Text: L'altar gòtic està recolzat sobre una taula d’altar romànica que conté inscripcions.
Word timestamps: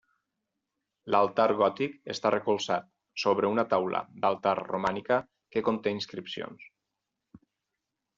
L'altar 1.15 1.43
gòtic 1.57 1.91
està 2.13 2.31
recolzat 2.33 2.87
sobre 3.23 3.51
una 3.55 3.65
taula 3.73 4.01
d’altar 4.23 4.55
romànica 4.61 5.19
que 5.57 5.63
conté 5.69 5.95
inscripcions. 5.97 6.65